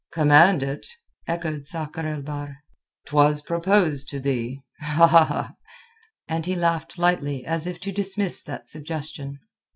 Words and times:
"Command 0.11 0.63
it?" 0.63 0.87
echoed 1.27 1.63
Sakr 1.63 2.07
el 2.07 2.23
Bahr. 2.23 2.63
"'Twas 3.05 3.43
proposed 3.43 4.09
to 4.09 4.19
thee?" 4.19 4.63
And 4.89 6.47
he 6.47 6.55
laughed 6.55 6.97
lightly 6.97 7.45
as 7.45 7.67
if 7.67 7.79
to 7.81 7.91
dismiss 7.91 8.41
that 8.41 8.67
suggestion. 8.67 9.37